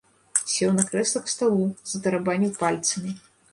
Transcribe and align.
Сеў 0.53 0.71
на 0.77 0.85
крэсла 0.87 1.21
к 1.27 1.35
сталу, 1.35 1.69
затарабаніў 1.93 2.59
пальцамі. 2.65 3.17